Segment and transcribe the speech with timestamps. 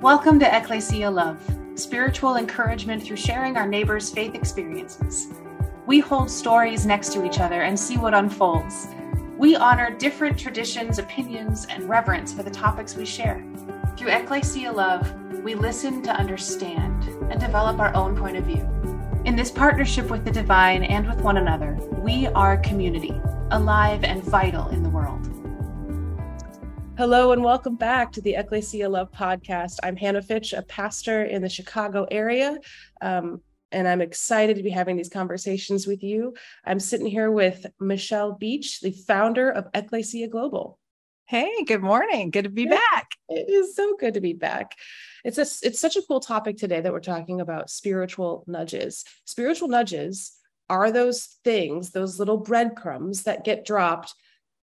[0.00, 1.42] Welcome to Ecclesia Love,
[1.74, 5.26] spiritual encouragement through sharing our neighbors' faith experiences.
[5.86, 8.86] We hold stories next to each other and see what unfolds.
[9.36, 13.44] We honor different traditions, opinions, and reverence for the topics we share.
[13.96, 15.12] Through Ecclesia Love,
[15.42, 18.62] we listen to understand and develop our own point of view.
[19.24, 23.20] In this partnership with the divine and with one another, we are community,
[23.50, 25.27] alive and vital in the world.
[26.98, 29.76] Hello and welcome back to the Ecclesia Love podcast.
[29.84, 32.58] I'm Hanna Fitch, a pastor in the Chicago area.
[33.00, 36.34] Um, and I'm excited to be having these conversations with you.
[36.64, 40.80] I'm sitting here with Michelle Beach, the founder of Ecclesia Global.
[41.26, 42.30] Hey, good morning.
[42.32, 43.12] Good to be back.
[43.28, 44.72] It is so good to be back.
[45.24, 49.04] It's a it's such a cool topic today that we're talking about spiritual nudges.
[49.24, 50.32] Spiritual nudges
[50.68, 54.14] are those things, those little breadcrumbs that get dropped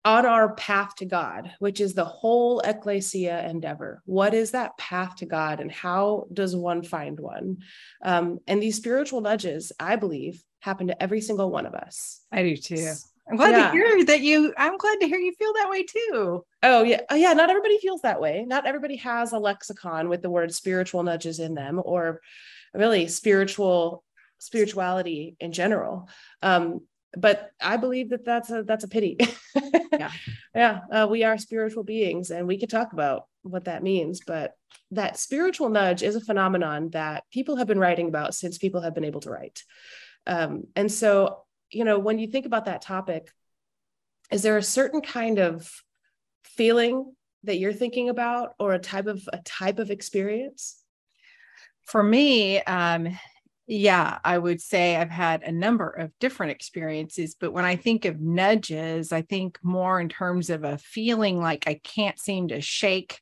[0.03, 4.01] on our path to God, which is the whole ecclesia endeavor.
[4.05, 7.57] What is that path to God and how does one find one?
[8.03, 12.21] Um, and these spiritual nudges, I believe, happen to every single one of us.
[12.31, 12.93] I do too.
[13.29, 13.67] I'm glad yeah.
[13.67, 16.43] to hear that you, I'm glad to hear you feel that way too.
[16.63, 17.01] Oh, yeah.
[17.09, 17.33] Oh, yeah.
[17.33, 18.43] Not everybody feels that way.
[18.45, 22.21] Not everybody has a lexicon with the word spiritual nudges in them or
[22.73, 24.03] really spiritual
[24.39, 26.09] spirituality in general.
[26.41, 26.81] Um,
[27.17, 29.17] but I believe that that's a that's a pity.
[29.91, 30.11] yeah,
[30.55, 30.79] yeah.
[30.91, 34.21] Uh, we are spiritual beings, and we could talk about what that means.
[34.25, 34.55] But
[34.91, 38.95] that spiritual nudge is a phenomenon that people have been writing about since people have
[38.95, 39.63] been able to write.
[40.25, 43.29] Um, and so, you know, when you think about that topic,
[44.31, 45.69] is there a certain kind of
[46.43, 50.77] feeling that you're thinking about, or a type of a type of experience?
[51.83, 53.17] For me, um,
[53.71, 58.03] yeah, I would say I've had a number of different experiences, but when I think
[58.03, 62.59] of nudges, I think more in terms of a feeling like I can't seem to
[62.59, 63.21] shake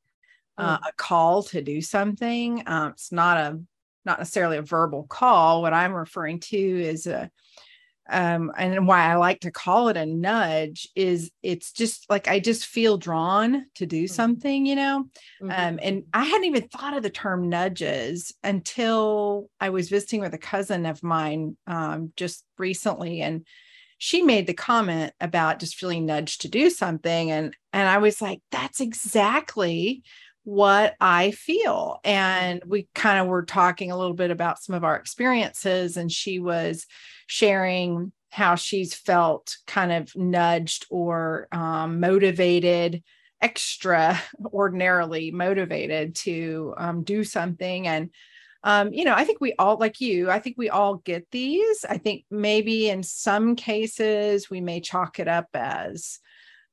[0.58, 0.90] uh, mm.
[0.90, 2.64] a call to do something.
[2.66, 3.60] Um, it's not a
[4.06, 5.62] not necessarily a verbal call.
[5.62, 7.30] What I'm referring to is a
[8.10, 12.40] um, and why I like to call it a nudge is it's just like I
[12.40, 14.14] just feel drawn to do mm-hmm.
[14.14, 15.06] something, you know.
[15.42, 15.52] Mm-hmm.
[15.52, 20.34] Um, and I hadn't even thought of the term nudges until I was visiting with
[20.34, 23.46] a cousin of mine um, just recently, and
[23.98, 28.22] she made the comment about just feeling nudged to do something, and and I was
[28.22, 30.04] like, that's exactly
[30.50, 32.00] what I feel.
[32.04, 36.12] And we kind of were talking a little bit about some of our experiences, and
[36.12, 36.88] she was
[37.28, 43.04] sharing how she's felt kind of nudged or um, motivated
[43.42, 44.20] extra
[44.54, 48.10] ordinarily motivated to um, do something and
[48.64, 51.86] um, you know i think we all like you i think we all get these
[51.90, 56.20] i think maybe in some cases we may chalk it up as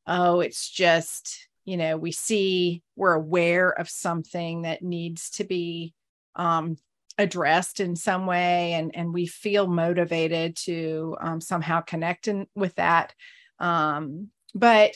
[0.06, 5.92] oh it's just you know we see we're aware of something that needs to be
[6.36, 6.76] um,
[7.18, 12.74] addressed in some way and and we feel motivated to um, somehow connect in, with
[12.76, 13.12] that
[13.58, 14.92] um, but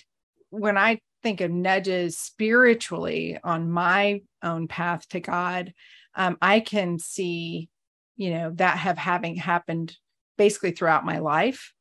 [0.48, 5.74] when i think of nudges spiritually on my own path to god
[6.14, 7.68] um, i can see
[8.16, 9.96] you know that have having happened
[10.38, 11.72] basically throughout my life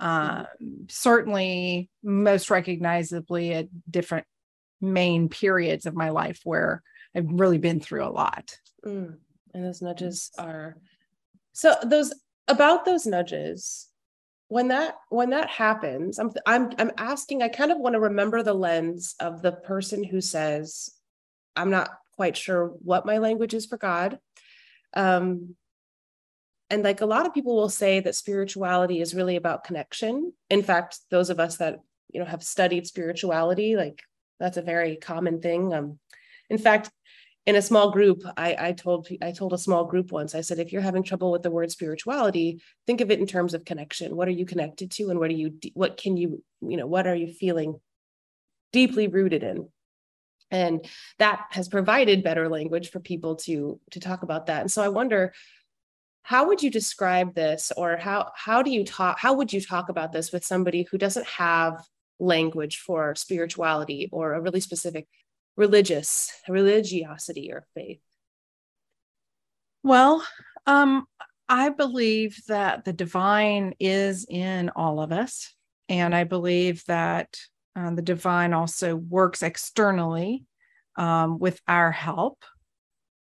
[0.00, 0.40] mm-hmm.
[0.40, 0.46] um,
[0.88, 4.26] certainly most recognizably at different
[4.80, 6.82] main periods of my life where
[7.14, 8.56] i've really been through a lot.
[8.84, 9.16] Mm
[9.56, 10.76] and those nudges are
[11.52, 12.12] so those
[12.46, 13.88] about those nudges
[14.48, 18.42] when that when that happens i'm i'm i'm asking i kind of want to remember
[18.42, 20.90] the lens of the person who says
[21.56, 24.18] i'm not quite sure what my language is for god.
[24.94, 25.56] Um
[26.68, 30.32] and like a lot of people will say that spirituality is really about connection.
[30.48, 31.80] In fact those of us that
[32.12, 34.02] you know have studied spirituality like
[34.38, 35.72] that's a very common thing.
[35.72, 35.98] Um
[36.48, 36.90] in fact
[37.46, 40.58] in a small group I, I told i told a small group once i said
[40.58, 44.16] if you're having trouble with the word spirituality think of it in terms of connection.
[44.16, 47.06] What are you connected to and what are you what can you you know what
[47.06, 47.80] are you feeling
[48.72, 49.68] deeply rooted in?
[50.50, 50.86] And
[51.18, 54.60] that has provided better language for people to to talk about that.
[54.60, 55.32] And so i wonder
[56.22, 59.88] how would you describe this or how how do you talk how would you talk
[59.88, 61.84] about this with somebody who doesn't have
[62.18, 65.06] language for spirituality or a really specific
[65.56, 68.00] religious religiosity or faith?
[69.82, 70.26] Well,
[70.66, 71.06] um,
[71.48, 75.54] I believe that the divine is in all of us.
[75.88, 77.38] And I believe that
[77.76, 80.44] uh, the divine also works externally
[80.96, 82.44] um, with our help.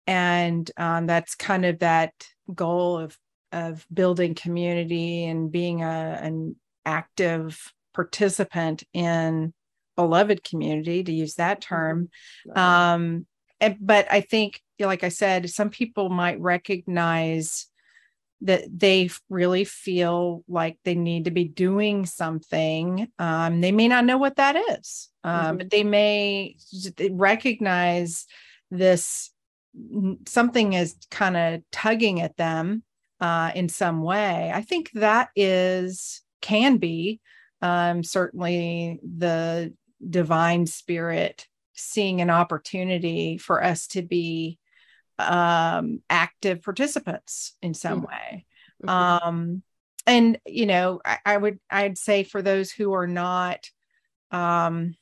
[0.06, 2.12] And um, that's kind of that
[2.54, 3.18] goal of,
[3.52, 6.56] of building community and being a, an
[6.86, 9.54] active participant in
[9.96, 11.74] beloved community to use that mm-hmm.
[11.74, 12.08] term
[12.54, 13.26] um,
[13.60, 17.66] and but I think, like I said, some people might recognize
[18.42, 23.08] that they really feel like they need to be doing something.
[23.18, 25.56] Um, they may not know what that is, um, mm-hmm.
[25.58, 26.56] but they may
[27.10, 28.26] recognize
[28.70, 29.30] this
[30.26, 32.82] something is kind of tugging at them
[33.20, 34.52] uh, in some way.
[34.54, 37.20] I think that is can be
[37.64, 39.72] um, certainly the
[40.06, 44.58] divine spirit seeing an opportunity for us to be
[45.18, 48.08] um, active participants in some mm-hmm.
[48.08, 48.46] way.
[48.84, 48.88] Mm-hmm.
[48.90, 49.62] Um,
[50.06, 53.66] and you know, I, I, would I'd say for those who are not
[54.30, 54.94] um,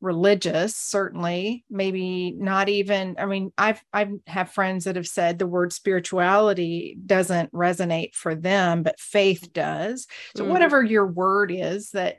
[0.00, 3.16] religious, certainly, maybe not even.
[3.18, 8.34] I mean, I've I've have friends that have said the word spirituality doesn't resonate for
[8.34, 10.06] them, but faith does.
[10.36, 10.52] So mm-hmm.
[10.52, 12.18] whatever your word is that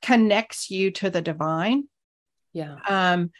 [0.00, 1.84] connects you to the divine.
[2.52, 2.76] Yeah.
[2.88, 3.30] Um,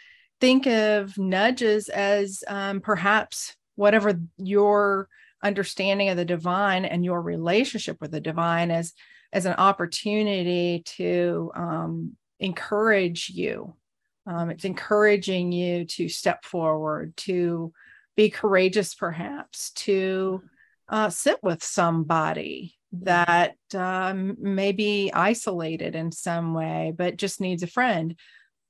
[0.41, 5.08] think of nudges as um, perhaps whatever your
[5.43, 8.93] understanding of the divine and your relationship with the divine as
[9.32, 13.75] as an opportunity to um, encourage you
[14.28, 17.72] um, it's encouraging you to step forward to
[18.16, 20.42] be courageous perhaps to
[20.88, 27.62] uh, sit with somebody that um, may be isolated in some way but just needs
[27.62, 28.14] a friend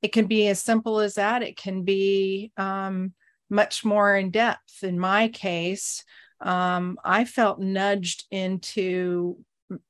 [0.03, 1.43] it can be as simple as that.
[1.43, 3.13] It can be um,
[3.51, 4.83] much more in depth.
[4.83, 6.05] In my case,
[6.41, 9.39] um, I felt nudged into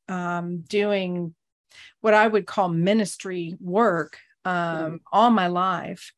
[0.09, 1.35] um, doing
[2.00, 4.19] what I would call ministry work
[4.49, 4.97] mm-hmm.
[5.12, 6.12] all my life.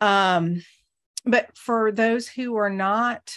[0.00, 0.62] Um,
[1.24, 3.32] but for those who are not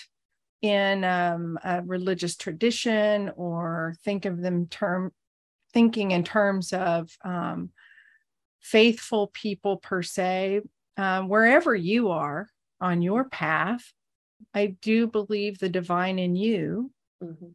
[0.61, 5.11] in um, a religious tradition or think of them term
[5.73, 7.69] thinking in terms of um,
[8.59, 10.61] faithful people per se,
[10.97, 12.47] um, wherever you are
[12.81, 13.93] on your path,
[14.53, 16.91] I do believe the divine in you
[17.23, 17.47] mm-hmm.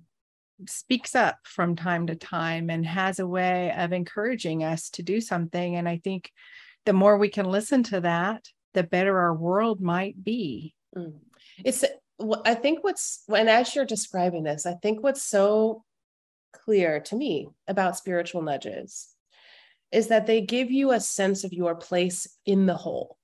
[0.67, 5.21] speaks up from time to time and has a way of encouraging us to do
[5.21, 5.77] something.
[5.77, 6.31] And I think
[6.87, 10.75] the more we can listen to that, the better our world might be.
[10.97, 11.19] Mm.
[11.65, 11.85] It's,
[12.45, 15.85] I think what's, when as you're describing this, I think what's so
[16.53, 19.09] clear to me about spiritual nudges
[19.93, 23.17] is that they give you a sense of your place in the whole.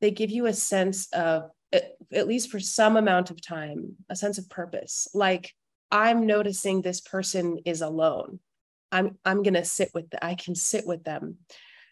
[0.00, 4.38] They give you a sense of, at least for some amount of time, a sense
[4.38, 5.08] of purpose.
[5.14, 5.54] Like
[5.90, 8.40] I'm noticing this person is alone.
[8.92, 10.10] I'm I'm gonna sit with.
[10.10, 11.38] The, I can sit with them.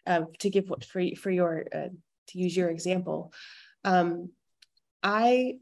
[0.07, 1.89] Uh, to give what for for your uh,
[2.27, 3.33] to use your example,
[3.83, 4.29] um,
[5.03, 5.55] I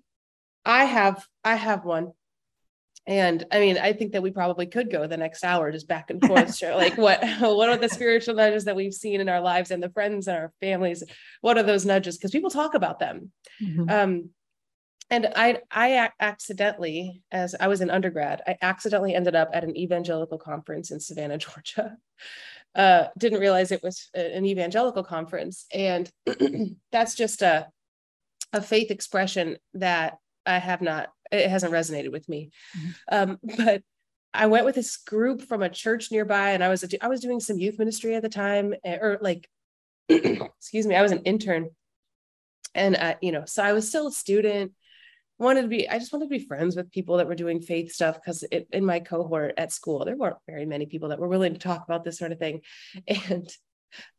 [0.66, 2.13] I have I have one
[3.07, 6.10] and I mean, I think that we probably could go the next hour just back
[6.10, 9.39] and forth, share like what what are the spiritual nudges that we've seen in our
[9.39, 11.04] lives and the friends and our families?
[11.40, 12.18] What are those nudges?
[12.18, 13.31] Because people talk about them.
[13.63, 13.90] Mm-hmm.
[13.90, 14.30] Um,
[15.10, 19.78] and I I accidentally, as I was an undergrad, I accidentally ended up at an
[19.78, 21.95] evangelical conference in Savannah, Georgia.
[22.78, 26.10] Uh, didn't realize it was an evangelical conference, and
[26.92, 27.68] that's just a
[28.54, 32.52] a faith expression that I have not it hasn't resonated with me.
[32.78, 33.32] Mm-hmm.
[33.32, 33.82] Um, but
[34.34, 37.40] I went with this group from a church nearby, and I was I was doing
[37.40, 39.50] some youth ministry at the time, eh, or like,
[40.10, 41.70] excuse me, I was an intern,
[42.76, 44.74] and uh, you know, so I was still a student.
[45.40, 47.92] Wanted to be, I just wanted to be friends with people that were doing faith
[47.92, 51.54] stuff because in my cohort at school, there weren't very many people that were willing
[51.54, 52.62] to talk about this sort of thing,
[53.08, 53.48] and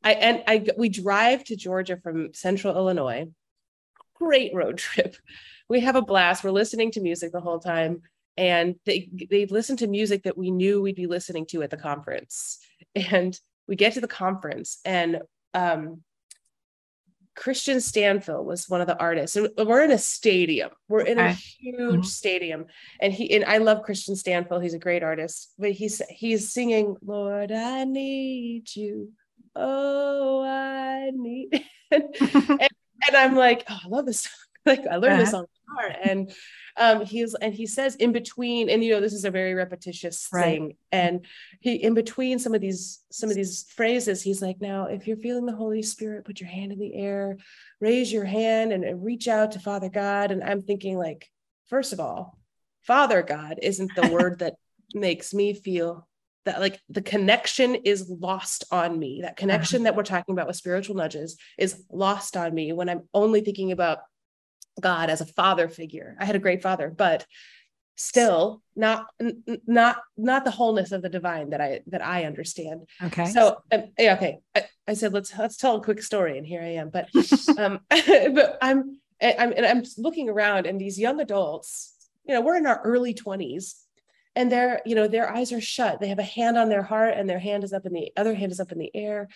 [0.02, 3.26] I and I we drive to Georgia from Central Illinois.
[4.14, 5.16] Great road trip
[5.68, 6.42] we have a blast.
[6.42, 8.02] We're listening to music the whole time.
[8.36, 11.76] And they they listen to music that we knew we'd be listening to at the
[11.76, 12.58] conference.
[12.94, 15.20] And we get to the conference and
[15.54, 16.02] um,
[17.38, 19.36] Kristian Stanfill was one of the artists.
[19.36, 20.70] And we're in a stadium.
[20.88, 22.02] We're in a huge mm-hmm.
[22.02, 22.66] stadium.
[23.00, 24.62] And he and I love Kristian Stanfill.
[24.62, 25.54] He's a great artist.
[25.58, 29.12] But he's he's singing, Lord, I need you.
[29.54, 34.32] Oh, I need and, and, and I'm like, oh, I love this song.
[34.66, 35.24] like I learned uh-huh.
[35.24, 35.96] this on guitar.
[36.02, 36.32] And
[36.76, 40.28] um, he's and he says in between, and you know, this is a very repetitious
[40.32, 40.44] right.
[40.44, 40.76] thing.
[40.92, 41.26] And
[41.60, 45.16] he in between some of these some of these phrases, he's like, now if you're
[45.16, 47.38] feeling the Holy Spirit, put your hand in the air,
[47.80, 50.30] raise your hand and, and reach out to Father God.
[50.30, 51.28] And I'm thinking, like,
[51.66, 52.38] first of all,
[52.82, 54.54] Father God isn't the word that
[54.94, 56.08] makes me feel
[56.48, 59.84] that like the connection is lost on me that connection uh-huh.
[59.84, 63.70] that we're talking about with spiritual nudges is lost on me when i'm only thinking
[63.70, 63.98] about
[64.80, 66.16] God as a father figure.
[66.18, 67.26] I had a great father, but
[67.96, 69.06] still not
[69.66, 72.86] not not the wholeness of the divine that I that I understand.
[73.02, 73.26] Okay.
[73.26, 74.38] So um, yeah, okay.
[74.54, 76.90] I, I, said let's let's tell a quick story, and here I am.
[76.90, 77.08] But
[77.58, 81.94] um, but I'm I'm, and I'm looking around and these young adults,
[82.24, 83.74] you know, we're in our early 20s
[84.38, 86.00] and their, you know, their eyes are shut.
[86.00, 88.34] They have a hand on their heart and their hand is up in the other
[88.36, 89.28] hand is up in the air.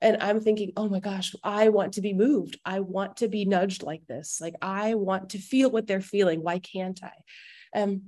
[0.00, 2.58] And I'm thinking, oh my gosh, I want to be moved.
[2.64, 4.38] I want to be nudged like this.
[4.40, 6.42] Like I want to feel what they're feeling.
[6.42, 7.78] Why can't I?
[7.78, 8.04] Um,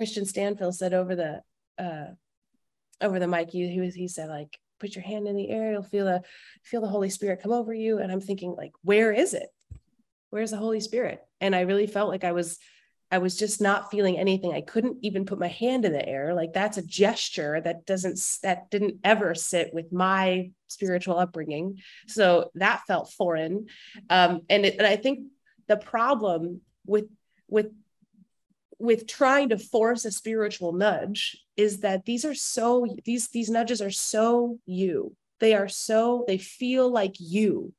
[0.00, 1.42] Kristian Stanfill said over the
[1.78, 2.14] uh,
[3.02, 5.82] over the mic, he, he, he said like, put your hand in the air, you'll
[5.82, 6.22] feel a
[6.64, 7.98] feel the Holy Spirit come over you.
[7.98, 9.50] And I'm thinking like, where is it?
[10.30, 11.20] Where's the Holy Spirit?
[11.42, 12.58] And I really felt like I was
[13.12, 14.54] I was just not feeling anything.
[14.54, 16.32] I couldn't even put my hand in the air.
[16.32, 21.78] Like that's a gesture that doesn't that didn't ever sit with my spiritual upbringing.
[22.08, 23.66] So that felt foreign.
[24.08, 25.26] Um, and it, and I think
[25.68, 27.04] the problem with
[27.48, 27.66] with
[28.78, 33.82] with trying to force a spiritual nudge is that these are so these these nudges
[33.82, 35.14] are so you.
[35.38, 37.74] They are so they feel like you.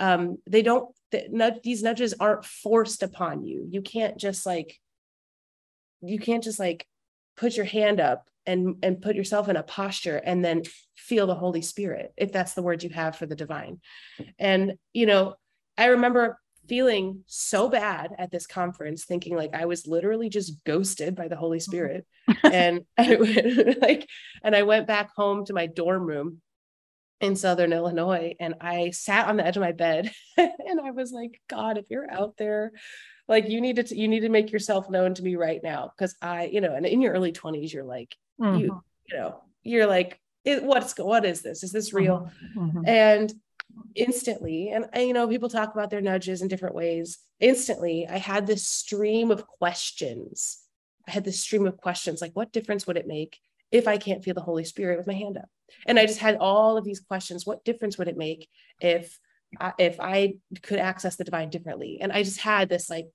[0.00, 3.66] Um, they don't that these nudges aren't forced upon you.
[3.70, 4.78] You can't just like,
[6.00, 6.86] you can't just like
[7.36, 10.62] put your hand up and and put yourself in a posture and then
[10.96, 13.80] feel the Holy Spirit, if that's the word you have for the divine.
[14.38, 15.34] And you know,
[15.76, 16.38] I remember
[16.68, 21.36] feeling so bad at this conference, thinking like I was literally just ghosted by the
[21.36, 22.06] Holy Spirit.
[22.44, 24.08] and I went like,
[24.42, 26.40] and I went back home to my dorm room
[27.20, 28.34] in Southern Illinois.
[28.40, 31.86] And I sat on the edge of my bed and I was like, God, if
[31.90, 32.72] you're out there,
[33.28, 35.92] like you need to, you need to make yourself known to me right now.
[35.98, 38.58] Cause I, you know, and in your early 20s, you're like, mm-hmm.
[38.58, 41.62] you, you know, you're like, what's, what is this?
[41.62, 42.30] Is this real?
[42.56, 42.78] Mm-hmm.
[42.78, 42.88] mm-hmm.
[42.88, 43.32] And
[43.94, 47.18] instantly, and you know, people talk about their nudges in different ways.
[47.38, 50.58] Instantly, I had this stream of questions.
[51.06, 53.38] I had this stream of questions like, what difference would it make
[53.70, 55.48] if I can't feel the Holy Spirit with my hand up?
[55.86, 57.46] And I just had all of these questions.
[57.46, 58.48] What difference would it make
[58.80, 59.18] if
[59.78, 61.98] if I could access the divine differently?
[62.00, 63.06] And I just had this like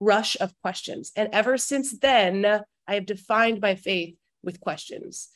[0.00, 1.12] rush of questions.
[1.16, 2.44] And ever since then,
[2.86, 5.28] I have defined my faith with questions.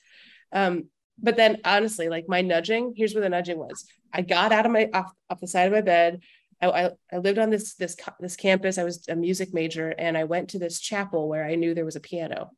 [0.52, 0.86] Um,
[1.18, 3.84] but then honestly, like my nudging, here's where the nudging was.
[4.12, 6.20] I got out of my off, off the side of my bed.
[6.60, 8.78] I, I, I lived on this this this campus.
[8.78, 11.84] I was a music major, and I went to this chapel where I knew there
[11.84, 12.50] was a piano,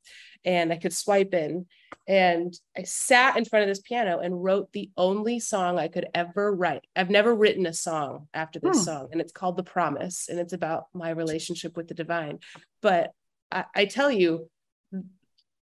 [0.45, 1.67] and I could swipe in.
[2.07, 6.07] And I sat in front of this piano and wrote the only song I could
[6.15, 6.85] ever write.
[6.95, 8.83] I've never written a song after this hmm.
[8.83, 12.41] song, and it's called The Promise, and it's about my relationship with the divine.
[12.83, 13.13] But
[13.51, 14.51] I, I tell you,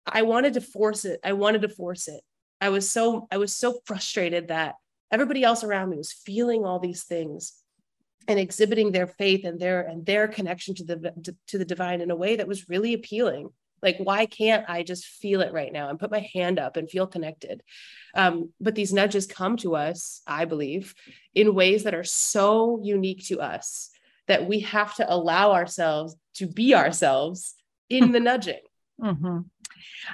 [0.05, 1.21] I wanted to force it.
[1.23, 2.23] I wanted to force it.
[2.61, 4.77] I was so I was so frustrated that
[5.13, 7.53] everybody else around me was feeling all these things
[8.29, 12.01] and exhibiting their faith and their and their connection to the to, to the divine
[12.01, 13.51] in a way that was really appealing
[13.83, 16.91] like, why can't I just feel it right now and put my hand up and
[16.91, 17.63] feel connected?
[18.15, 20.95] Um, but these nudges come to us, I believe,
[21.35, 23.91] in ways that are so unique to us
[24.27, 27.55] that we have to allow ourselves to be ourselves
[27.89, 28.61] in the nudging.
[29.01, 29.41] Mm-hmm.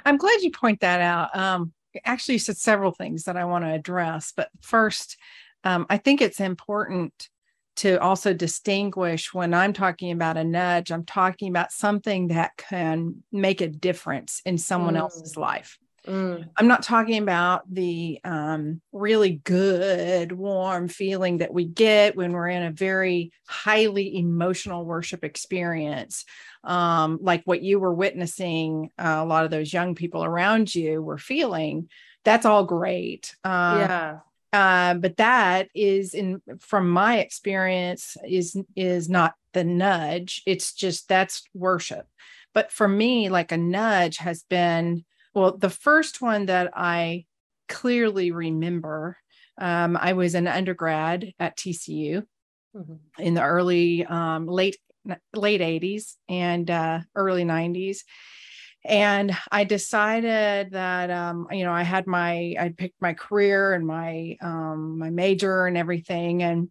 [0.05, 1.35] I'm glad you point that out.
[1.35, 1.73] Um,
[2.05, 5.17] actually, you said several things that I want to address, but first,
[5.63, 7.29] um, I think it's important
[7.77, 13.23] to also distinguish when I'm talking about a nudge, I'm talking about something that can
[13.31, 14.99] make a difference in someone mm.
[14.99, 15.79] else's life.
[16.07, 16.49] Mm.
[16.57, 22.49] I'm not talking about the um, really good, warm feeling that we get when we're
[22.49, 26.25] in a very highly emotional worship experience,
[26.63, 28.91] um, like what you were witnessing.
[28.99, 31.89] Uh, a lot of those young people around you were feeling.
[32.25, 33.35] That's all great.
[33.43, 34.17] Uh, yeah
[34.53, 40.41] uh, but that is in from my experience is is not the nudge.
[40.45, 42.07] It's just that's worship.
[42.53, 47.25] But for me like a nudge has been well the first one that i
[47.67, 49.17] clearly remember
[49.57, 52.23] um, i was an undergrad at tcu
[52.75, 52.93] mm-hmm.
[53.21, 54.77] in the early um, late
[55.33, 57.99] late 80s and uh, early 90s
[58.85, 63.85] and i decided that um, you know i had my i picked my career and
[63.85, 66.43] my um, my major and everything.
[66.43, 66.69] And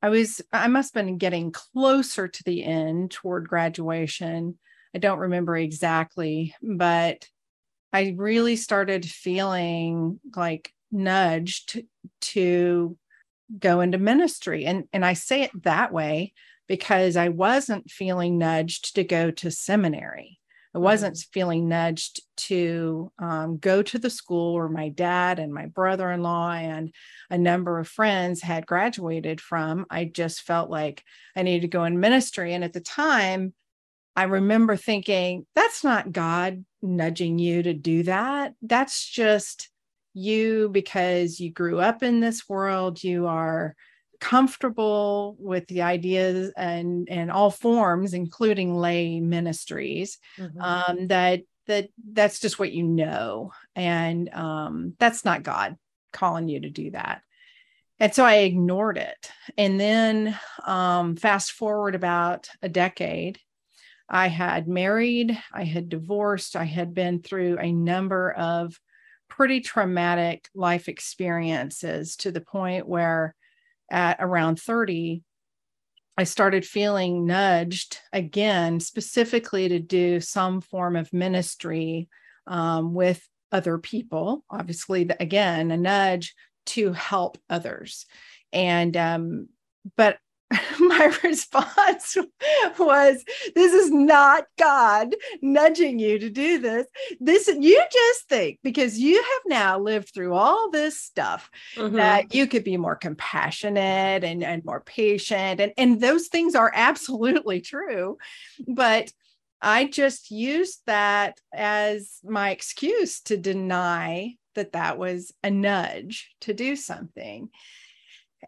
[0.00, 4.58] i was i must have been getting closer to the end toward graduation.
[4.94, 7.26] I don't remember exactly but
[7.92, 11.82] i really started feeling like nudged
[12.20, 12.96] to
[13.58, 14.64] go into ministry.
[14.64, 16.32] And and i say it that way
[16.68, 20.38] because i wasn't feeling nudged to go to seminary
[20.74, 21.30] I wasn't mm-hmm.
[21.32, 26.22] feeling nudged to um, go to the school where my dad and my brother in
[26.22, 26.92] law and
[27.30, 29.86] a number of friends had graduated from.
[29.90, 31.04] I just felt like
[31.36, 32.54] I needed to go in ministry.
[32.54, 33.52] And at the time,
[34.16, 38.54] I remember thinking, that's not God nudging you to do that.
[38.60, 39.68] That's just
[40.14, 43.02] you because you grew up in this world.
[43.02, 43.74] You are
[44.22, 50.60] comfortable with the ideas and and all forms including lay ministries mm-hmm.
[50.60, 53.50] um, that that that's just what you know.
[53.74, 55.76] And um, that's not god
[56.12, 57.22] calling you to do that.
[57.98, 59.32] And so i ignored it.
[59.58, 63.40] And then um, fast forward about a decade
[64.08, 68.78] i had married i had divorced i had been through a number of
[69.28, 73.34] pretty traumatic life experiences to the point where
[73.92, 75.22] at around 30
[76.16, 82.08] I started feeling nudged again, specifically to do some form of ministry
[82.46, 84.44] um, with other people.
[84.50, 86.34] Obviously, again, a nudge
[86.66, 88.06] to help others.
[88.52, 89.48] And, um,
[89.96, 90.18] but
[90.80, 92.16] my response
[92.78, 96.86] was this is not god nudging you to do this
[97.20, 101.96] this you just think because you have now lived through all this stuff mm-hmm.
[101.96, 106.72] that you could be more compassionate and, and more patient and, and those things are
[106.74, 108.18] absolutely true
[108.66, 109.12] but
[109.60, 116.52] i just used that as my excuse to deny that that was a nudge to
[116.52, 117.48] do something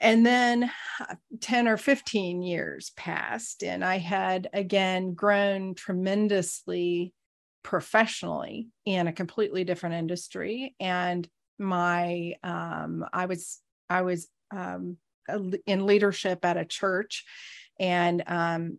[0.01, 0.71] and then
[1.01, 7.13] uh, 10 or 15 years passed, and I had again grown tremendously
[7.63, 10.75] professionally in a completely different industry.
[10.79, 11.27] And
[11.59, 14.99] my, um, I was, I was um,
[15.67, 17.25] in leadership at a church
[17.81, 18.79] and um,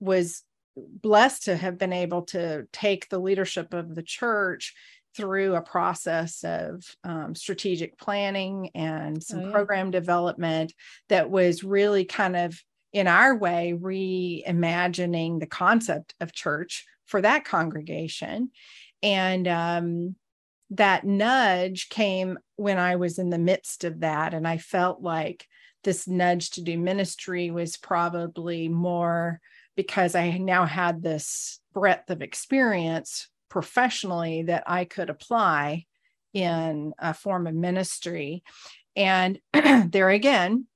[0.00, 0.42] was
[0.76, 4.74] blessed to have been able to take the leadership of the church
[5.16, 9.52] through a process of um, strategic planning and some oh, yeah.
[9.52, 10.72] program development
[11.08, 12.60] that was really kind of
[12.92, 18.50] in our way reimagining the concept of church for that congregation
[19.02, 20.14] and um,
[20.70, 25.46] that nudge came when i was in the midst of that and i felt like
[25.84, 29.40] this nudge to do ministry was probably more
[29.76, 35.84] because i now had this breadth of experience professionally that I could apply
[36.32, 38.42] in a form of ministry.
[38.96, 40.66] And there again,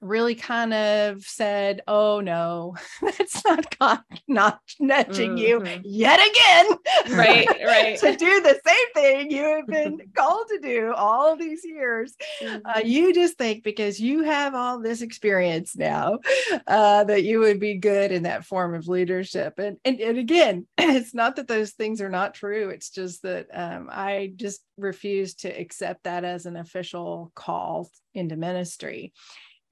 [0.00, 5.66] really kind of said, "Oh no, that's not God not nudging mm-hmm.
[5.66, 7.98] you yet again." Right, right.
[7.98, 12.14] to do the same thing you have been called to do all these years.
[12.40, 12.66] Uh, mm-hmm.
[12.66, 16.18] Uh, you just think because you have all this experience now
[16.66, 19.58] uh, that you would be good in that form of leadership.
[19.58, 22.70] And and, and again, it's not that those things are not true.
[22.70, 28.36] It's just that um, I just refuse to accept that as an official call into
[28.36, 29.12] ministry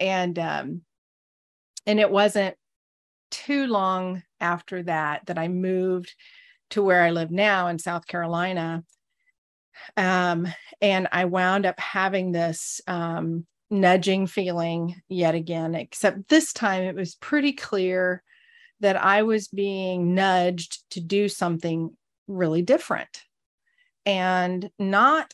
[0.01, 0.83] and um
[1.87, 2.57] and it wasn't
[3.31, 6.15] too long after that that I moved
[6.71, 8.83] to where I live now in South Carolina.
[9.97, 10.49] Um,
[10.81, 16.95] and I wound up having this um, nudging feeling yet again, except this time it
[16.95, 18.23] was pretty clear
[18.81, 23.23] that I was being nudged to do something really different
[24.05, 25.33] and not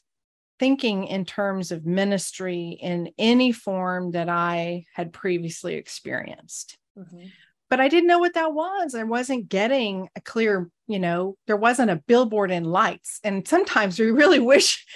[0.62, 6.78] thinking in terms of ministry in any form that I had previously experienced.
[6.96, 7.24] Mm-hmm.
[7.68, 8.94] But I didn't know what that was.
[8.94, 13.18] I wasn't getting a clear, you know, there wasn't a billboard in lights.
[13.24, 14.86] And sometimes we really wish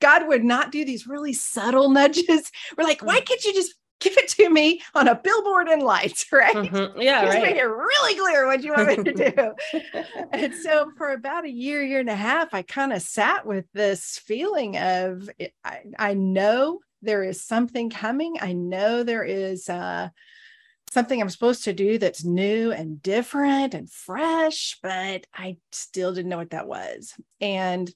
[0.00, 2.50] God would not do these really subtle nudges.
[2.76, 3.24] We're like, why mm.
[3.24, 6.54] can't you just give it to me on a billboard and lights, right?
[6.54, 7.00] Mm-hmm.
[7.00, 7.42] Yeah, Just right.
[7.42, 9.80] Make it really clear what you want me to do.
[10.32, 13.66] and so for about a year, year and a half, I kind of sat with
[13.72, 15.30] this feeling of
[15.64, 18.36] I, I know there is something coming.
[18.40, 20.08] I know there is uh,
[20.92, 26.28] something I'm supposed to do that's new and different and fresh, but I still didn't
[26.28, 27.14] know what that was.
[27.40, 27.90] And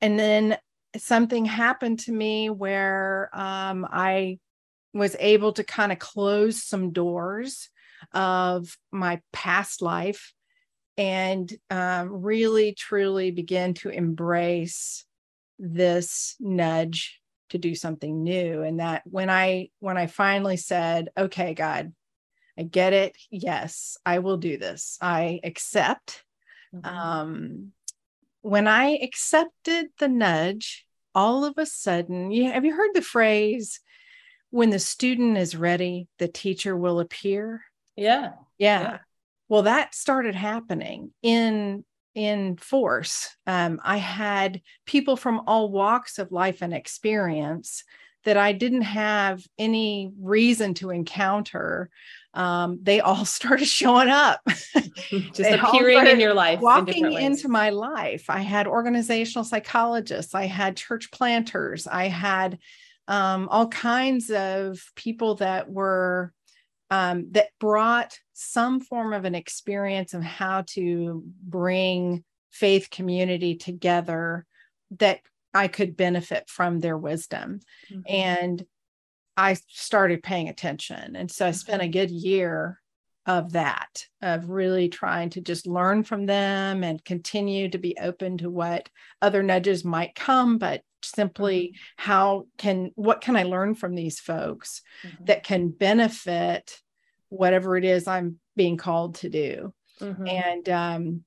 [0.00, 0.58] and then
[0.96, 4.38] something happened to me where um, I
[4.98, 7.70] was able to kind of close some doors
[8.12, 10.32] of my past life
[10.96, 15.04] and um, really truly begin to embrace
[15.58, 18.62] this nudge to do something new.
[18.62, 21.92] And that when i when i finally said okay god
[22.58, 23.16] i get it.
[23.30, 24.98] Yes i will do this.
[25.00, 26.24] I accept.
[26.74, 26.98] Mm-hmm.
[26.98, 27.72] um,
[28.42, 30.84] when i accepted the nudge
[31.14, 33.80] all of a sudden you have you heard the phrase
[34.50, 37.62] when the student is ready, the teacher will appear.
[37.96, 38.32] Yeah.
[38.58, 38.80] Yeah.
[38.80, 38.98] yeah.
[39.48, 41.84] Well, that started happening in
[42.14, 43.36] in force.
[43.46, 47.84] Um, I had people from all walks of life and experience
[48.24, 51.90] that I didn't have any reason to encounter.
[52.34, 54.40] Um, they all started showing up,
[55.32, 58.24] just appearing in your life, walking in into my life.
[58.28, 62.58] I had organizational psychologists, I had church planters, I had
[63.08, 66.32] um, all kinds of people that were
[66.90, 74.46] um, that brought some form of an experience of how to bring faith community together
[74.98, 75.20] that
[75.52, 77.60] I could benefit from their wisdom.
[77.90, 78.00] Mm-hmm.
[78.06, 78.64] And
[79.36, 81.16] I started paying attention.
[81.16, 82.80] And so I spent a good year
[83.26, 88.38] of that, of really trying to just learn from them and continue to be open
[88.38, 88.88] to what
[89.20, 91.76] other nudges might come, but simply mm-hmm.
[91.96, 95.24] how can, what can I learn from these folks mm-hmm.
[95.24, 96.78] that can benefit
[97.28, 99.72] whatever it is I'm being called to do.
[100.00, 100.26] Mm-hmm.
[100.26, 101.24] And, um,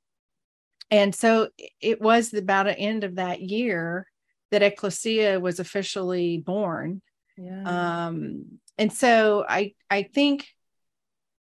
[0.90, 4.08] and so it was about the end of that year
[4.52, 7.02] that Ecclesia was officially born.
[7.38, 8.08] Yeah.
[8.08, 10.48] Um, and so I I think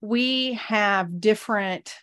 [0.00, 1.94] we have different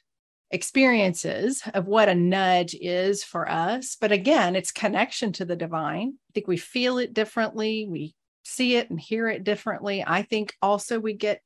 [0.52, 3.96] experiences of what a nudge is for us.
[4.00, 6.14] But again, it's connection to the divine.
[6.30, 7.88] I think we feel it differently.
[7.90, 10.04] We see it and hear it differently.
[10.06, 11.42] I think also we get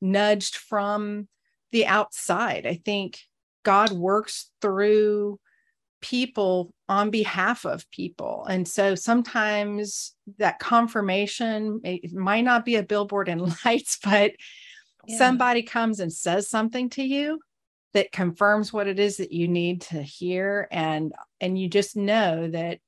[0.00, 1.28] nudged from
[1.72, 2.66] the outside.
[2.66, 3.20] I think
[3.62, 5.38] God works through
[6.00, 8.46] people on behalf of people.
[8.48, 14.32] And so sometimes that confirmation it might not be a billboard and lights, but
[15.06, 15.18] yeah.
[15.18, 17.40] somebody comes and says something to you
[17.96, 20.68] that confirms what it is that you need to hear.
[20.70, 22.78] And and you just know that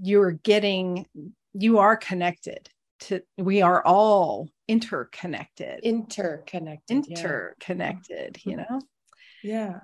[0.00, 1.06] you're getting
[1.54, 2.68] you are connected
[3.00, 5.80] to we are all interconnected.
[5.82, 8.50] Interconnected interconnected yeah.
[8.50, 8.80] you know?
[9.42, 9.80] Yeah.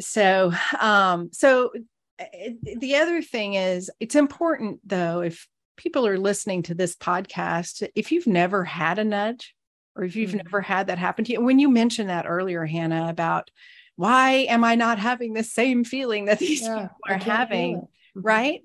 [0.00, 1.70] So um so
[2.18, 7.86] eh, the other thing is it's important though if people are listening to this podcast
[7.94, 9.54] if you've never had a nudge
[9.96, 10.38] or if you've mm-hmm.
[10.38, 11.40] never had that happen to you.
[11.40, 13.50] When you mentioned that earlier, Hanna, about
[13.96, 18.20] why am I not having the same feeling that these yeah, people are having, mm-hmm.
[18.20, 18.62] right?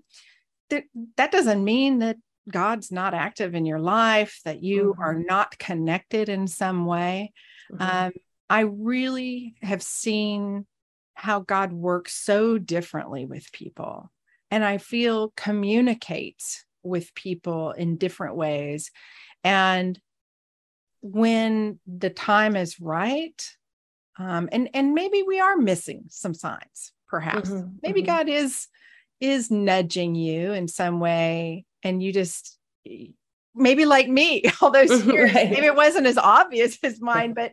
[0.70, 0.84] That,
[1.18, 2.18] that doesn't mean that
[2.50, 5.02] God's not active in your life, that you mm-hmm.
[5.02, 7.34] are not connected in some way.
[7.72, 8.06] Mm-hmm.
[8.08, 8.12] Um,
[8.50, 10.66] I really have seen
[11.14, 14.12] how God works so differently with people.
[14.50, 18.90] And I feel communicates with people in different ways.
[19.44, 20.00] And
[21.02, 23.56] when the time is right
[24.18, 28.08] um, and and maybe we are missing some signs perhaps mm-hmm, maybe mm-hmm.
[28.08, 28.68] god is
[29.20, 32.58] is nudging you in some way and you just
[33.60, 35.34] maybe like me all those years.
[35.34, 35.50] Right.
[35.52, 37.52] maybe it wasn't as obvious as mine but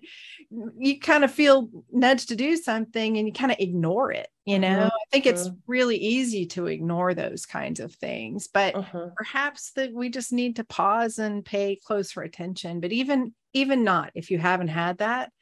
[0.79, 4.59] you kind of feel nudged to do something and you kind of ignore it you
[4.59, 4.79] know?
[4.79, 4.91] Uh-huh.
[4.95, 9.09] i think it's really easy to ignore those kinds of things but uh-huh.
[9.17, 12.81] perhaps that we just need to pause and pay closer attention.
[12.81, 15.33] But even even not if you haven't had that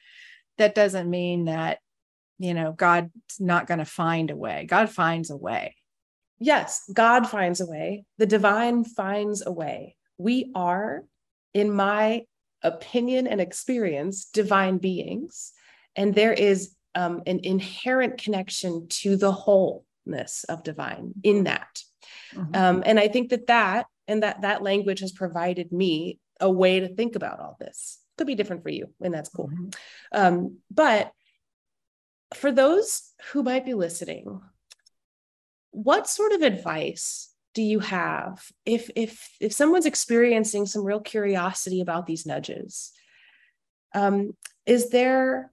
[0.58, 1.78] that doesn't mean that
[2.38, 4.66] you know god's not going to find a way.
[4.68, 5.76] God finds a way.
[6.38, 8.04] Yes god finds a way.
[8.18, 11.04] The divine finds a way we are
[11.52, 12.22] in my
[12.62, 15.52] opinion and experience divine beings
[15.96, 21.82] and there is um, an inherent connection to the wholeness of divine in that
[22.34, 22.54] mm-hmm.
[22.54, 26.80] um, and i think that that and that that language has provided me a way
[26.80, 29.68] to think about all this could be different for you and that's cool mm-hmm.
[30.12, 31.12] um, but
[32.34, 34.40] for those who might be listening
[35.70, 38.44] what sort of advice do you have?
[38.66, 42.92] If if if someone's experiencing some real curiosity about these nudges
[43.94, 44.36] um,
[44.66, 45.52] is there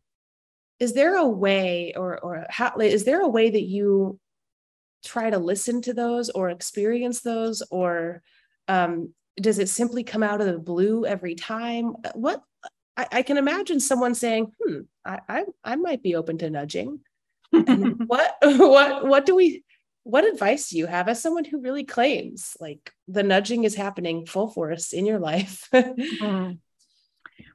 [0.80, 4.20] is there a way or or how is there a way that you
[5.06, 7.62] try to listen to those or experience those?
[7.70, 8.24] Or
[8.68, 11.96] um, does it simply come out of the blue every time?
[12.14, 12.42] What
[12.98, 17.00] I, I can imagine someone saying hmm I, I i might be open to nudging.
[17.54, 19.64] And what what what do we
[20.04, 24.26] what advice do you have as someone who really claims like the nudging is happening
[24.26, 26.58] full force in your life mm.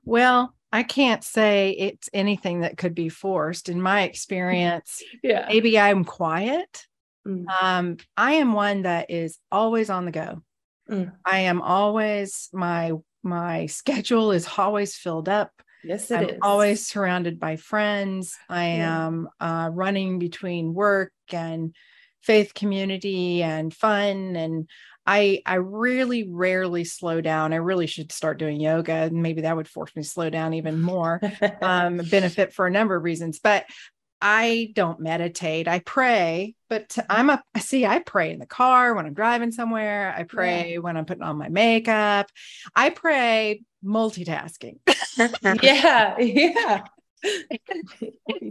[0.05, 3.69] well I can't say it's anything that could be forced.
[3.69, 5.47] In my experience, yeah.
[5.49, 6.87] maybe I'm quiet.
[7.27, 7.47] Mm.
[7.49, 10.43] Um, I am one that is always on the go.
[10.91, 11.13] Mm.
[11.25, 15.51] I am always my my schedule is always filled up.
[15.83, 16.39] Yes, it I'm is.
[16.43, 18.37] always surrounded by friends.
[18.49, 19.07] I yeah.
[19.07, 21.75] am uh, running between work and
[22.27, 24.69] faith community and fun and
[25.07, 27.53] I I really rarely slow down.
[27.53, 30.55] I really should start doing yoga, and maybe that would force me to slow down
[30.55, 31.21] even more.
[31.63, 33.67] um, benefit for a number of reasons, but
[34.21, 35.69] I don't meditate.
[35.69, 37.87] I pray, but I'm a see.
[37.87, 40.13] I pray in the car when I'm driving somewhere.
[40.17, 40.79] I pray yeah.
[40.79, 42.31] when I'm putting on my makeup.
[42.75, 44.79] I pray multitasking.
[45.63, 46.85] yeah, yeah.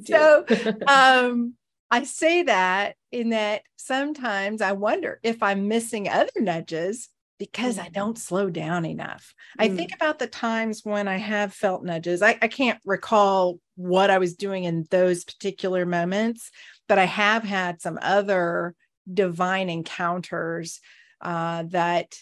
[0.05, 0.45] so,
[0.87, 1.55] um,
[1.91, 7.89] I say that in that sometimes I wonder if I'm missing other nudges because I
[7.89, 9.33] don't slow down enough.
[9.59, 9.65] Mm.
[9.65, 12.21] I think about the times when I have felt nudges.
[12.21, 16.49] I, I can't recall what I was doing in those particular moments,
[16.87, 18.73] but I have had some other
[19.11, 20.79] divine encounters
[21.21, 22.15] uh, that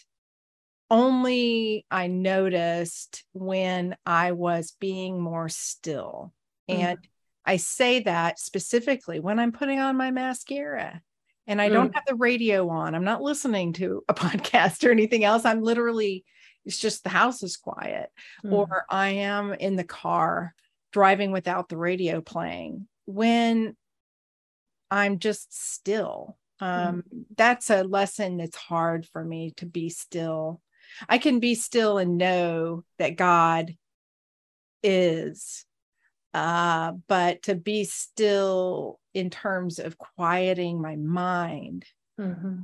[0.90, 6.32] only I noticed when I was being more still.
[6.68, 6.78] Mm.
[6.78, 6.98] And
[7.46, 11.02] I say that specifically when I'm putting on my mascara
[11.46, 11.94] and I don't mm.
[11.94, 12.94] have the radio on.
[12.94, 15.44] I'm not listening to a podcast or anything else.
[15.44, 16.24] I'm literally,
[16.64, 18.10] it's just the house is quiet,
[18.44, 18.52] mm.
[18.52, 20.54] or I am in the car
[20.92, 22.88] driving without the radio playing.
[23.06, 23.76] When
[24.90, 27.24] I'm just still, um, mm.
[27.36, 30.62] that's a lesson that's hard for me to be still.
[31.08, 33.76] I can be still and know that God
[34.82, 35.66] is
[36.34, 41.84] uh, but to be still in terms of quieting my mind
[42.20, 42.62] mm-hmm.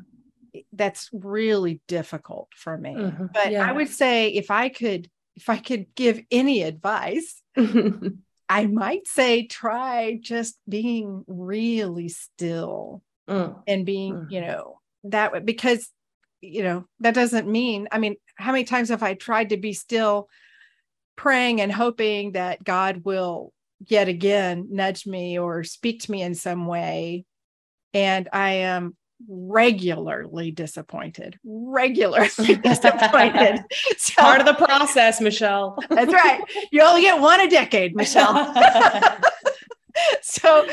[0.72, 3.26] that's really difficult for me mm-hmm.
[3.32, 3.66] but yeah.
[3.66, 7.40] i would say if i could if i could give any advice
[8.48, 13.56] i might say try just being really still mm.
[13.68, 14.30] and being mm.
[14.30, 15.88] you know that way because
[16.40, 19.72] you know that doesn't mean i mean how many times have i tried to be
[19.72, 20.28] still
[21.14, 23.52] praying and hoping that god will
[23.86, 27.24] yet again nudge me or speak to me in some way.
[27.92, 28.96] And I am
[29.28, 33.64] regularly disappointed, regularly disappointed.
[33.98, 35.78] so, Part of the process, Michelle.
[35.88, 36.42] that's right.
[36.70, 38.54] You only get one a decade, Michelle.
[40.22, 40.66] so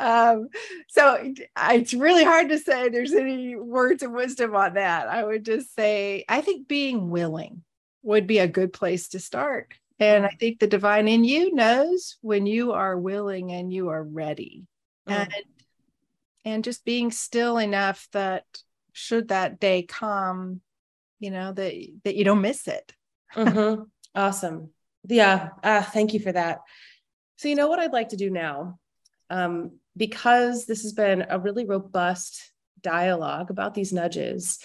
[0.00, 0.48] um
[0.88, 1.32] so
[1.70, 5.74] it's really hard to say there's any words of wisdom on that i would just
[5.74, 7.62] say i think being willing
[8.02, 12.16] would be a good place to start and I think the divine in you knows
[12.20, 14.66] when you are willing and you are ready.
[15.08, 15.14] Mm.
[15.14, 15.44] And
[16.44, 18.44] and just being still enough that
[18.92, 20.60] should that day come,
[21.18, 22.92] you know, that that you don't miss it.
[23.34, 23.82] mm-hmm.
[24.14, 24.70] Awesome.
[25.06, 25.50] Yeah.
[25.62, 26.60] Uh, thank you for that.
[27.36, 28.78] So you know what I'd like to do now?
[29.28, 34.58] Um, because this has been a really robust dialogue about these nudges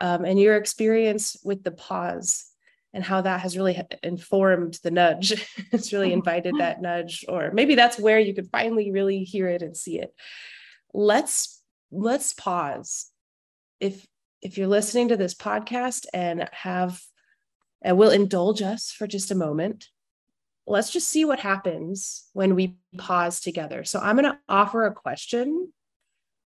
[0.00, 2.46] um, and your experience with the pause
[2.94, 5.32] and how that has really informed the nudge.
[5.72, 9.62] it's really invited that nudge, or maybe that's where you could finally really hear it
[9.62, 10.14] and see it.
[10.94, 13.10] Let's let's pause.
[13.80, 14.06] If
[14.40, 17.02] if you're listening to this podcast and have
[17.82, 19.88] and will indulge us for just a moment,
[20.64, 23.82] let's just see what happens when we pause together.
[23.82, 25.72] So I'm going to offer a question.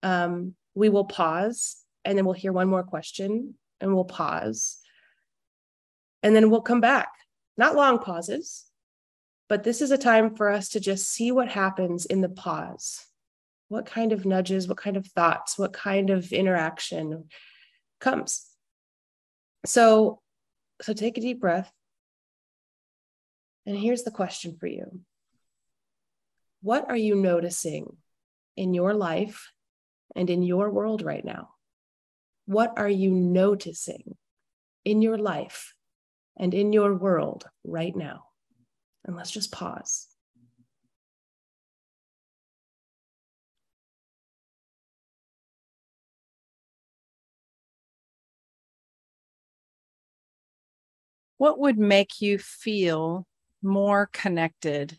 [0.02, 4.78] Um, we will pause and then we'll hear one more question and we'll pause
[6.22, 7.08] and then we'll come back.
[7.56, 8.64] Not long pauses,
[9.48, 13.04] but this is a time for us to just see what happens in the pause.
[13.68, 17.28] What kind of nudges, what kind of thoughts, what kind of interaction
[18.00, 18.46] comes.
[19.66, 20.20] So,
[20.82, 21.70] so take a deep breath.
[23.66, 25.00] And here's the question for you
[26.62, 27.96] What are you noticing
[28.56, 29.52] in your life
[30.16, 31.50] and in your world right now?
[32.46, 34.16] What are you noticing
[34.84, 35.74] in your life
[36.36, 38.24] and in your world right now.
[39.04, 40.06] And let's just pause.
[51.38, 53.26] What would make you feel
[53.62, 54.98] more connected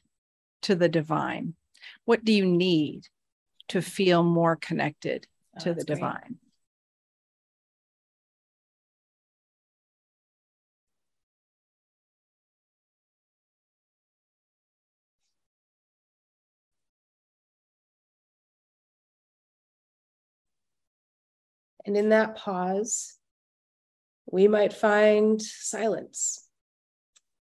[0.63, 1.53] to the divine?
[2.05, 3.07] What do you need
[3.67, 6.39] to feel more connected oh, to oh, the divine?
[21.85, 23.17] And in that pause,
[24.31, 26.47] we might find silence.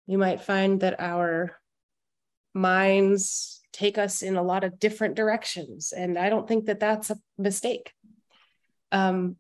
[0.07, 1.57] We might find that our
[2.53, 5.91] minds take us in a lot of different directions.
[5.91, 7.91] And I don't think that that's a mistake.
[8.91, 9.37] Um,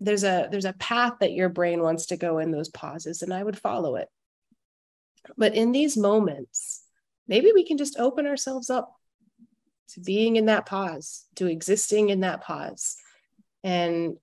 [0.00, 3.32] there's a there's a path that your brain wants to go in those pauses and
[3.32, 4.08] i would follow it
[5.36, 6.82] but in these moments
[7.26, 8.94] maybe we can just open ourselves up
[9.88, 12.96] to being in that pause to existing in that pause
[13.64, 14.16] and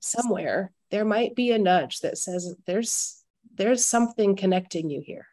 [0.00, 3.22] somewhere there might be a nudge that says there's
[3.54, 5.26] there's something connecting you here.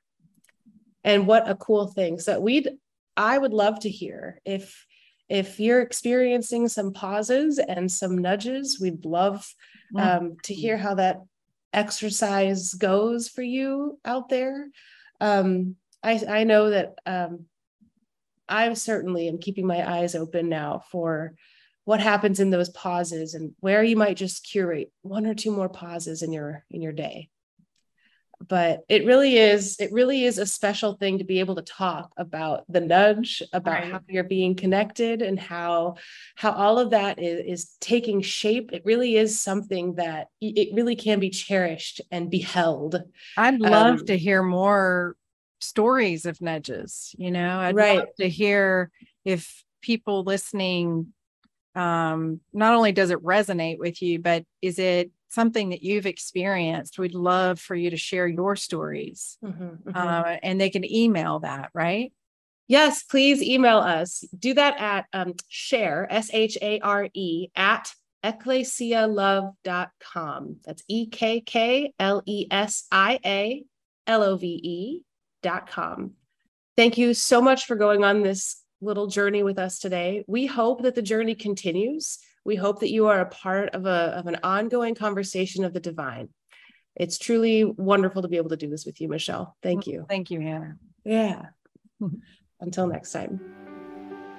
[1.03, 2.19] And what a cool thing.
[2.19, 2.69] So we'd
[3.17, 4.85] i would love to hear if
[5.29, 9.47] if you're experiencing some pauses and some nudges we'd love
[9.95, 10.01] mm.
[10.01, 11.21] um, to hear how that
[11.73, 14.69] exercise goes for you out there.
[15.19, 17.45] Um, I, I know that um,
[18.47, 21.33] i certainly am keeping my eyes open now for
[21.85, 25.69] what happens in those pauses and where you might just curate one or two more
[25.69, 27.29] pauses in your in your day
[28.47, 32.11] but it really is it really is a special thing to be able to talk
[32.17, 33.91] about the nudge about right.
[33.91, 35.95] how you're being connected and how
[36.35, 40.95] how all of that is, is taking shape it really is something that it really
[40.95, 43.01] can be cherished and beheld
[43.37, 45.15] i'd love um, to hear more
[45.61, 47.99] stories of nudges you know i'd right.
[47.99, 48.91] love to hear
[49.23, 51.13] if people listening
[51.75, 56.97] um not only does it resonate with you but is it something that you've experienced,
[56.97, 59.37] we'd love for you to share your stories.
[59.43, 59.95] Mm-hmm, mm-hmm.
[59.95, 62.11] Uh, and they can email that, right?
[62.67, 64.23] Yes, please email us.
[64.37, 70.55] Do that at um, share, S H A R E, at ekklesialove.com.
[70.65, 73.63] That's E K K L E S I A
[74.07, 75.03] L O V E
[75.43, 76.13] dot com.
[76.75, 80.23] Thank you so much for going on this little journey with us today.
[80.27, 84.13] We hope that the journey continues we hope that you are a part of, a,
[84.17, 86.29] of an ongoing conversation of the divine.
[86.95, 89.57] It's truly wonderful to be able to do this with you, Michelle.
[89.63, 90.05] Thank you.
[90.07, 90.77] Thank you, Hanna.
[91.03, 91.47] Yeah.
[92.61, 93.41] Until next time.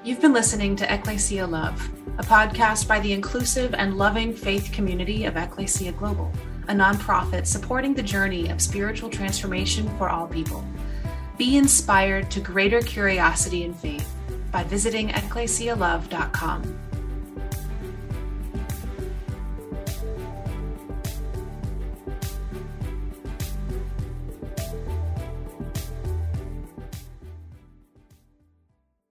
[0.05, 5.25] You've been listening to Ekklesia Love, a podcast by the inclusive and loving faith community
[5.25, 6.33] of Ekklesia Global,
[6.68, 10.64] a nonprofit supporting the journey of spiritual transformation for all people.
[11.37, 14.16] Be inspired to greater curiosity and faith
[14.57, 16.86] by visiting ekklesialove.com.